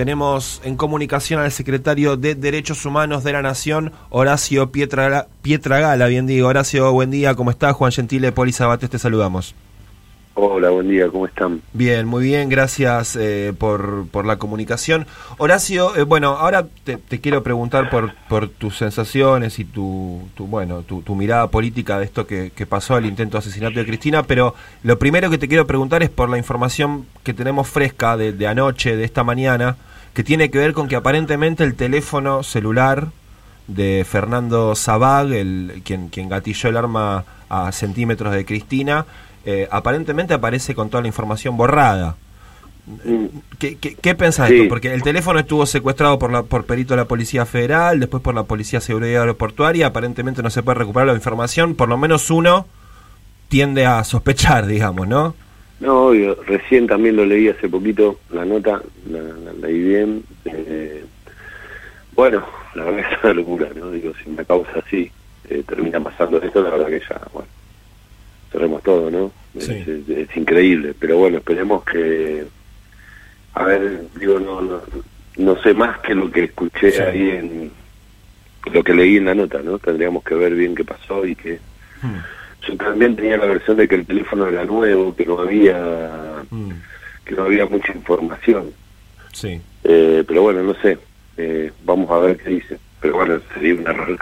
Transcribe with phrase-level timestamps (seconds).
[0.00, 6.24] Tenemos en comunicación al secretario de Derechos Humanos de la Nación, Horacio Pietra, Pietragala, bien
[6.24, 6.46] digo.
[6.46, 7.72] Horacio, buen día, ¿cómo está?
[7.72, 9.56] Juan Gentile, Poli Sabates, te saludamos.
[10.34, 11.62] Hola, buen día, ¿cómo están?
[11.72, 15.04] Bien, muy bien, gracias eh, por, por, la comunicación.
[15.36, 20.82] Horacio, eh, bueno, ahora te, quiero preguntar por, por tus sensaciones y tu, tu bueno,
[20.82, 24.22] tu, tu, mirada política de esto que, que, pasó, el intento de asesinato de Cristina,
[24.22, 24.54] pero
[24.84, 28.46] lo primero que te quiero preguntar es por la información que tenemos fresca de, de
[28.46, 29.76] anoche, de esta mañana,
[30.14, 33.08] que tiene que ver con que aparentemente el teléfono celular
[33.66, 39.06] de Fernando Zabag, el, quien, quien gatilló el arma a centímetros de Cristina,
[39.44, 42.16] eh, aparentemente aparece con toda la información borrada.
[43.04, 43.26] Mm.
[43.58, 44.68] ¿Qué, qué, pensás de esto?
[44.68, 48.34] Porque el teléfono estuvo secuestrado por, la, por perito de la Policía Federal, después por
[48.34, 52.66] la Policía Seguridad Aeroportuaria, aparentemente no se puede recuperar la información, por lo menos uno
[53.48, 55.34] tiende a sospechar, digamos, ¿no?
[55.80, 60.24] No, obvio, recién también lo leí hace poquito, la nota, la, leí bien.
[60.44, 61.04] Eh,
[62.14, 63.90] bueno, la verdad es una locura, ¿no?
[63.92, 65.10] Digo, si una causa así
[65.48, 67.48] eh, termina pasando esto, la verdad que ya, bueno,
[68.50, 69.30] cerremos todo, ¿no?
[69.54, 72.44] Es, increíble, pero bueno, esperemos que,
[73.54, 74.80] a ver, digo, no, no,
[75.36, 77.70] no sé más que lo que escuché ahí en,
[78.72, 79.78] lo que leí en la nota, ¿no?
[79.78, 81.60] Tendríamos que ver bien qué pasó y que...
[82.02, 82.18] Hmm.
[82.68, 86.70] Yo también tenía la versión de que el teléfono era nuevo, que no había, hmm.
[87.24, 88.72] que no había mucha información.
[89.32, 89.60] Sí.
[89.84, 90.98] Eh, pero bueno, no sé,
[91.38, 92.78] eh, vamos a ver qué dice.
[93.00, 94.18] Pero bueno, sería un error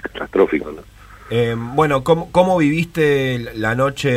[0.00, 0.82] catastrófico, ¿no?
[1.30, 4.10] Eh, bueno, ¿cómo, ¿cómo, viviste la noche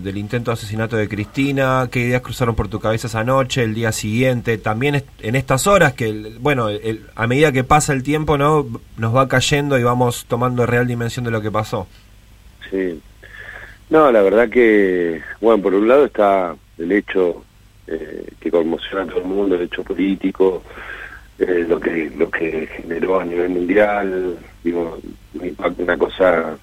[0.00, 1.88] del intento de asesinato de Cristina?
[1.90, 4.58] ¿Qué ideas cruzaron por tu cabeza esa noche, el día siguiente?
[4.58, 6.68] También en estas horas que, bueno,
[7.14, 8.66] a medida que pasa el tiempo, ¿no?
[8.96, 11.86] Nos va cayendo y vamos tomando real dimensión de lo que pasó.
[12.70, 13.00] Sí.
[13.90, 17.42] No, la verdad que, bueno, por un lado está el hecho
[17.86, 20.62] eh, que conmociona a todo el mundo, el hecho político,
[21.38, 24.98] eh, lo que lo que generó a nivel mundial, digo,
[25.78, 26.58] una cosa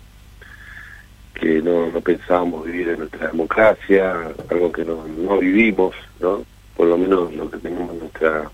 [1.33, 6.43] que no, pensábamos vivir en nuestra democracia, algo que no, no vivimos, ¿no?
[6.75, 8.51] Por lo menos lo que tenemos en nuestra,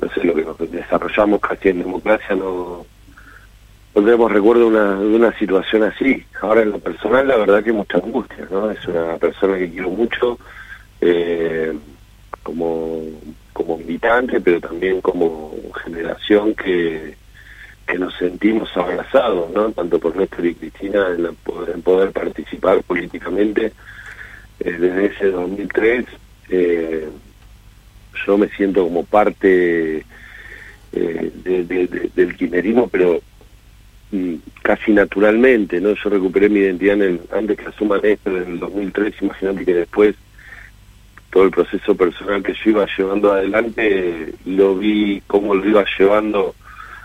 [0.00, 2.86] no sé, lo que nos desarrollamos casi en democracia no,
[3.94, 6.24] no recuerdo una, de una situación así.
[6.40, 8.70] Ahora en lo personal la verdad que mucha angustia, ¿no?
[8.70, 10.38] Es una persona que quiero mucho,
[11.00, 11.76] eh,
[12.42, 13.02] como
[13.52, 15.54] como militante, pero también como
[15.84, 17.14] generación que,
[17.86, 19.70] que nos sentimos abrazados, ¿no?
[19.72, 21.34] Tanto por Néstor y Cristina en,
[21.82, 23.72] poder, participar políticamente
[24.60, 26.06] eh, desde ese 2003.
[26.48, 27.08] Eh,
[28.26, 30.04] yo me siento como parte
[30.92, 31.32] eh,
[32.14, 33.20] del kirchnerismo, pero
[34.62, 35.94] casi naturalmente, ¿no?
[35.94, 39.74] Yo recuperé mi identidad en el, antes que asuma Néstor en el 2003, imagínate que
[39.74, 40.16] después
[41.30, 46.54] todo el proceso personal que yo iba llevando adelante, lo vi cómo lo iba llevando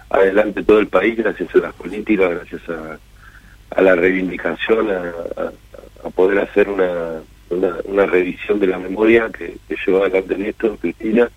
[0.10, 6.68] adelante todo el país gracias a las políticas, gracias a, la reivindicación, a, poder hacer
[6.70, 11.30] una, revisión de la memoria que, que llevó adelante Néstor, Cristina,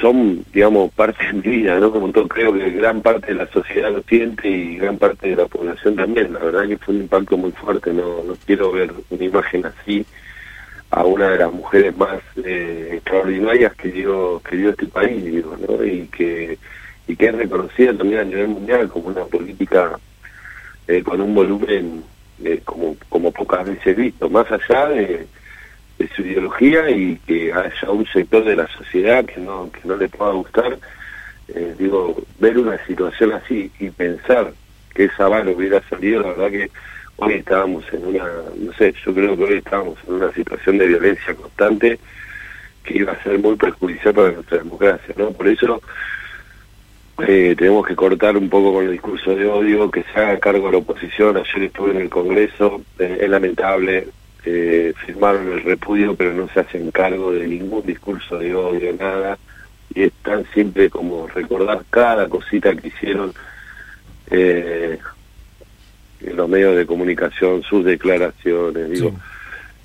[0.00, 1.90] son, digamos, parte de mi vida, ¿no?
[1.90, 5.36] Como todo, creo que gran parte de la sociedad lo siente y gran parte de
[5.36, 6.32] la población también.
[6.32, 10.04] La verdad que fue un impacto muy fuerte, no, no quiero ver una imagen así
[10.90, 15.56] a una de las mujeres más eh, extraordinarias que dio que dio este país digo,
[15.66, 15.84] ¿no?
[15.84, 16.56] y que
[17.08, 19.98] y que es reconocida también a nivel mundial como una política
[20.86, 22.04] eh, con un volumen
[22.44, 25.26] eh, como como pocas veces visto más allá de,
[26.14, 30.08] su ideología y que haya un sector de la sociedad que no que no le
[30.08, 30.78] pueda gustar
[31.78, 34.52] digo ver una situación así y pensar
[34.94, 36.70] que esa bala hubiera salido la verdad que
[37.16, 38.24] hoy estábamos en una,
[38.56, 41.98] no sé, yo creo que hoy estábamos en una situación de violencia constante
[42.82, 45.30] que iba a ser muy perjudicial para nuestra democracia, ¿no?
[45.30, 45.80] Por eso
[47.26, 50.66] eh, tenemos que cortar un poco con el discurso de odio, que se haga cargo
[50.66, 51.36] de la oposición.
[51.36, 54.08] Ayer estuve en el Congreso, eh, es lamentable,
[54.46, 59.38] eh, firmaron el repudio, pero no se hacen cargo de ningún discurso de odio, nada,
[59.94, 63.32] y están siempre como recordar cada cosita que hicieron
[64.30, 64.98] eh,
[66.20, 69.12] en los medios de comunicación, sus declaraciones, digo,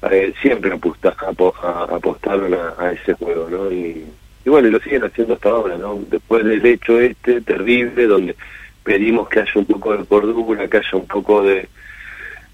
[0.10, 3.72] eh, siempre aposta, apostaron a, ese juego, ¿no?
[3.72, 4.06] Y,
[4.46, 6.00] bueno, y lo siguen haciendo hasta ahora, ¿no?
[6.10, 8.36] Después del hecho este terrible, donde
[8.84, 11.68] pedimos que haya un poco de cordura, que haya un poco de,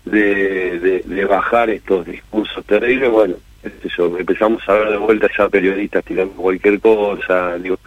[0.05, 3.35] de, de, bajar estos discursos terribles, bueno,
[3.83, 7.77] eso, empezamos a ver de vuelta ya periodistas tirando cualquier cosa, digo,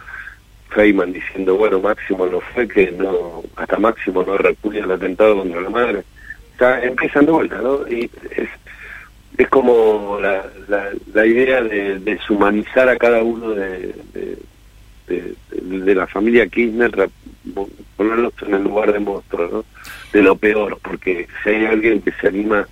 [0.69, 5.61] Feynman diciendo, bueno, Máximo no fue que no, hasta Máximo no repudia el atentado contra
[5.61, 6.03] la madre.
[6.51, 7.87] Está, empiezan de vuelta, ¿no?
[7.87, 8.49] Y es
[9.39, 10.45] es como la,
[11.13, 13.95] la, idea de deshumanizar a cada uno de,
[15.07, 17.09] de, la familia Kirchner,
[17.99, 19.65] ponerlos en el lugar de monstruo, ¿no?
[20.13, 22.65] de lo peor, porque si hay alguien que se anima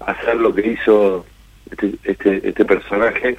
[0.00, 1.24] a hacer lo que hizo
[1.70, 3.38] este, este, este personaje,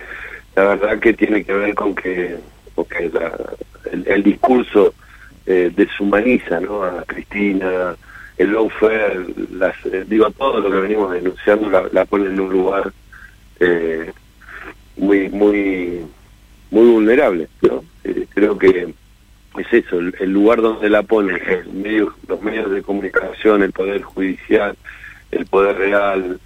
[0.56, 2.38] la verdad que tiene que ver con que,
[3.92, 4.96] el, discurso
[5.46, 6.84] eh, deshumaniza ¿no?
[6.84, 7.96] a Cristina,
[8.38, 12.92] el lawfare, las, eh, digo, todo lo que venimos denunciando la, pone en un lugar
[13.60, 14.12] eh,
[14.98, 16.02] muy, muy,
[16.72, 17.48] muy vulnerable.
[18.04, 18.92] Eh, creo que
[19.58, 21.40] es eso, el, lugar donde la pone,
[21.74, 24.76] medio, los medios de comunicación, el poder judicial,
[25.32, 26.40] el poder real,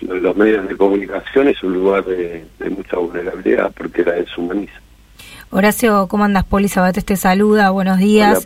[0.00, 4.85] los medios de comunicación es un lugar de, de mucha vulnerabilidad porque la deshumaniza.
[5.50, 6.44] Horacio, ¿cómo andas?
[6.44, 8.44] Poli Sabates te saluda, buenos días.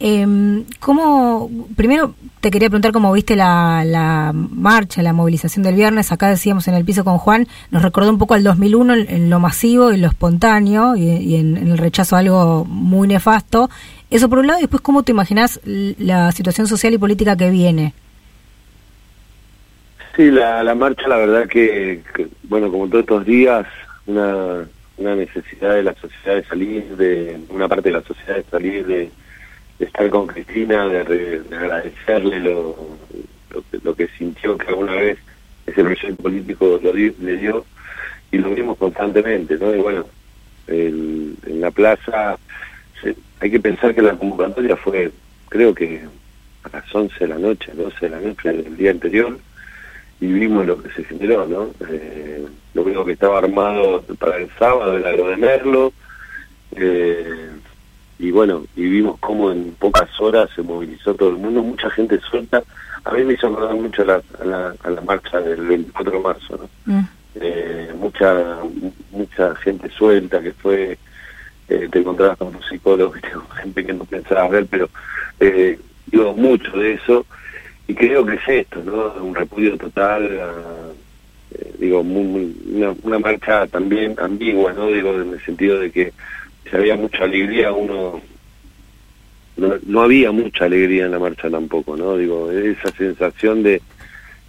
[0.00, 6.10] Eh, ¿cómo, primero te quería preguntar cómo viste la, la, marcha, la movilización del viernes.
[6.10, 9.38] Acá decíamos en el piso con Juan, nos recordó un poco al 2001 en, lo
[9.38, 13.70] masivo y lo espontáneo y, en, el rechazo a algo muy nefasto.
[14.10, 17.48] Eso por un lado, y después, ¿cómo te imaginas la situación social y política que
[17.48, 17.94] viene?
[20.16, 22.02] Sí, la, la marcha, la verdad que,
[22.42, 23.66] bueno, como todos estos días,
[24.06, 24.66] una
[24.96, 28.86] una necesidad de la sociedad de salir, de una parte de la sociedad de salir,
[28.86, 29.10] de,
[29.78, 32.76] estar con Cristina, de, agradecerle lo,
[33.82, 35.18] lo, que, sintió que alguna vez
[35.66, 37.64] ese proyecto político lo le dio
[38.30, 39.74] y lo vimos constantemente, ¿no?
[39.74, 40.06] Y bueno,
[40.68, 42.38] en la plaza
[43.40, 45.10] hay que pensar que la convocatoria fue,
[45.48, 46.02] creo que
[46.62, 49.36] a las 11 de la noche, 12 de la noche del día anterior,
[50.22, 51.70] y vimos lo que se generó, ¿no?
[51.90, 55.92] Eh, lo único que estaba armado para el sábado era lo de Merlo,
[56.76, 57.50] eh,
[58.20, 62.20] y bueno, y vimos cómo en pocas horas se movilizó todo el mundo, mucha gente
[62.20, 62.62] suelta.
[63.04, 66.56] A mí me hizo acordar mucho a la, a la, marcha del 24 de marzo,
[66.56, 66.94] ¿no?
[66.94, 67.08] Mm.
[67.34, 68.58] Eh, mucha
[69.10, 70.98] mucha gente suelta que fue,
[71.66, 73.12] te encontrabas con un psicólogo,
[73.60, 74.88] gente que no pensaba ver, pero
[76.06, 77.26] digo mucho de eso
[77.88, 79.12] y creo que es esto, ¿no?
[79.22, 84.88] Un repudio total, eh, digo, una, marcha también ambigua, ¿no?
[84.88, 86.12] Digo, en el sentido de que
[86.68, 88.20] si había mucha alegría, uno...
[89.54, 92.16] No, había mucha alegría en la marcha tampoco, ¿no?
[92.16, 93.82] Digo, esa sensación de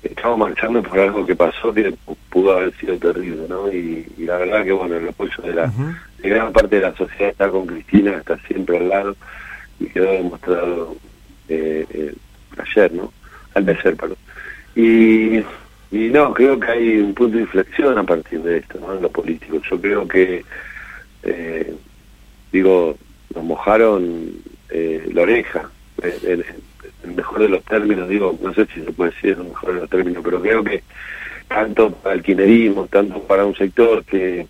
[0.01, 1.93] estamos marchando por algo que pasó que
[2.29, 3.71] pudo haber sido terrible, ¿no?
[3.71, 5.71] Y, la verdad que, bueno, el apoyo de la
[6.19, 9.15] de gran parte de la sociedad está con Cristina, está siempre al lado
[9.79, 10.95] y quedó demostrado
[11.49, 12.13] eh, eh,
[12.57, 13.11] ayer, ¿no?
[13.53, 14.17] Al tercer perdón.
[14.75, 15.37] Y,
[15.91, 18.95] y no, creo que hay un punto de inflexión a partir de esto, ¿no?
[18.95, 19.61] En lo político.
[19.69, 20.43] Yo creo que,
[21.23, 21.75] eh,
[22.51, 22.97] digo,
[23.35, 24.31] nos mojaron
[24.69, 25.69] eh, la oreja,
[26.01, 26.43] en,
[27.03, 29.81] el mejor de los términos, digo, no sé si se puede decir el mejor de
[29.81, 30.83] los términos, pero creo que
[31.47, 34.47] tanto para el kirchnerismo, tanto para un sector que,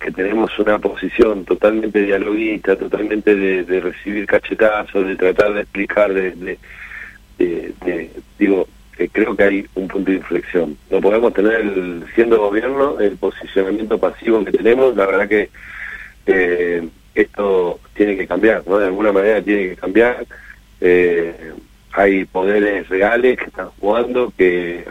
[0.00, 6.14] que tenemos una posición totalmente dialoguista, totalmente de, de recibir cachetazos, de tratar de explicar,
[6.14, 6.58] de, de,
[8.38, 8.66] digo,
[9.06, 10.76] creo que hay un punto de inflexión.
[10.90, 11.62] No podemos tener,
[12.14, 14.96] siendo gobierno, el posicionamiento pasivo que tenemos.
[14.96, 15.50] La verdad que
[16.26, 18.78] eh, esto tiene que cambiar, ¿no?
[18.78, 20.26] De alguna manera tiene que cambiar.
[20.80, 21.52] Eh,
[21.92, 24.84] hay poderes reales que están jugando, que,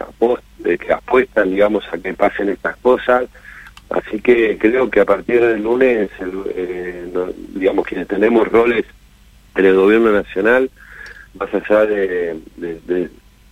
[0.64, 3.26] eh, que apuestan, digamos, a que pasen estas cosas.
[3.90, 6.10] Así que creo que a partir del lunes,
[7.54, 8.84] digamos, quienes tenemos roles
[9.54, 10.70] en el gobierno nacional,
[11.34, 12.40] más allá de,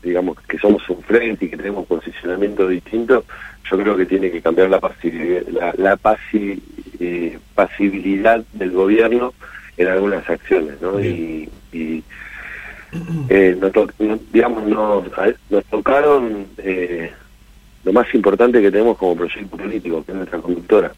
[0.02, 3.24] digamos, que somos un frente y que tenemos posicionamiento distinto,
[3.70, 5.98] yo creo que tiene que cambiar la, pasibilidad, la,
[7.00, 9.34] eh, pasibilidad del gobierno
[9.76, 11.00] en algunas acciones, ¿no?
[11.00, 11.48] Y,
[13.28, 13.58] eh,
[14.32, 15.04] digamos, nos,
[15.50, 17.10] nos tocaron eh,
[17.84, 20.92] lo más importante que tenemos como proyecto político, que es nuestra conductora.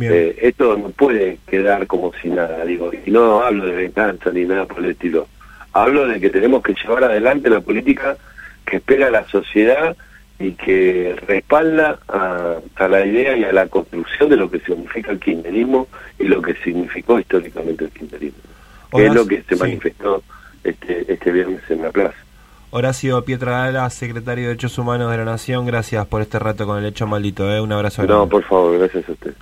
[0.00, 4.66] esto no puede quedar como si nada, digo, y no hablo de venganza ni nada
[4.66, 5.28] por el estilo
[5.74, 8.16] hablo de que tenemos que llevar adelante la política
[8.64, 9.96] que espera la sociedad
[10.38, 15.20] y que respalda a, la idea y a la construcción de lo que significa el
[15.20, 15.88] kirchnerismo
[16.18, 18.40] y lo que significó históricamente el kirchnerismo,
[18.92, 20.22] que es lo que se manifestó
[20.62, 22.16] este, este viernes en la plaza.
[22.70, 26.86] Horacio Pietragala, secretario de Derechos Humanos de la Nación, gracias por este rato con el
[26.86, 27.60] hecho maldito, ¿eh?
[27.60, 28.04] un abrazo.
[28.04, 29.34] No, por favor, gracias a usted.